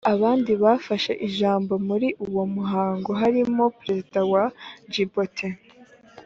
[0.13, 4.43] abandi bafashe ijambo muri uwo muhango harimo perezida wa
[4.87, 5.47] djibouti